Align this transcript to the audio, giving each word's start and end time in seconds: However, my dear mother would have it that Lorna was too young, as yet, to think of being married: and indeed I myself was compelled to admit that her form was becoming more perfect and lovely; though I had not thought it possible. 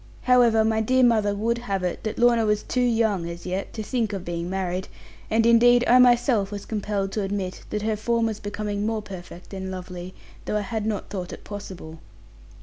However, 0.23 0.63
my 0.65 0.81
dear 0.81 1.03
mother 1.03 1.35
would 1.35 1.59
have 1.59 1.83
it 1.83 2.01
that 2.01 2.17
Lorna 2.17 2.43
was 2.43 2.63
too 2.63 2.81
young, 2.81 3.29
as 3.29 3.45
yet, 3.45 3.71
to 3.73 3.83
think 3.83 4.13
of 4.13 4.25
being 4.25 4.49
married: 4.49 4.87
and 5.29 5.45
indeed 5.45 5.83
I 5.85 5.99
myself 5.99 6.51
was 6.51 6.65
compelled 6.65 7.11
to 7.11 7.21
admit 7.21 7.61
that 7.69 7.83
her 7.83 7.95
form 7.95 8.25
was 8.25 8.39
becoming 8.39 8.83
more 8.83 9.03
perfect 9.03 9.53
and 9.53 9.69
lovely; 9.69 10.15
though 10.45 10.57
I 10.57 10.61
had 10.61 10.87
not 10.87 11.11
thought 11.11 11.31
it 11.31 11.43
possible. 11.43 11.99